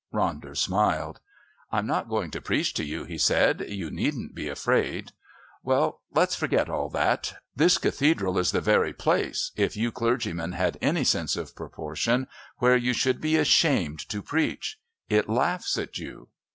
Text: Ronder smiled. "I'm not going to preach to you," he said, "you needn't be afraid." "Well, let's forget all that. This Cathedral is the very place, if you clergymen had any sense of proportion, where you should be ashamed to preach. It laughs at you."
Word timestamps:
Ronder 0.11 0.57
smiled. 0.57 1.19
"I'm 1.71 1.85
not 1.85 2.09
going 2.09 2.31
to 2.31 2.41
preach 2.41 2.73
to 2.73 2.83
you," 2.83 3.03
he 3.03 3.19
said, 3.19 3.63
"you 3.69 3.91
needn't 3.91 4.33
be 4.33 4.49
afraid." 4.49 5.11
"Well, 5.61 6.01
let's 6.11 6.35
forget 6.35 6.71
all 6.71 6.89
that. 6.89 7.35
This 7.55 7.77
Cathedral 7.77 8.39
is 8.39 8.51
the 8.51 8.61
very 8.61 8.93
place, 8.93 9.51
if 9.55 9.77
you 9.77 9.91
clergymen 9.91 10.53
had 10.53 10.79
any 10.81 11.03
sense 11.03 11.35
of 11.35 11.55
proportion, 11.55 12.25
where 12.57 12.75
you 12.75 12.93
should 12.93 13.21
be 13.21 13.35
ashamed 13.37 13.99
to 14.09 14.23
preach. 14.23 14.79
It 15.07 15.29
laughs 15.29 15.77
at 15.77 15.95
you." 15.99 16.29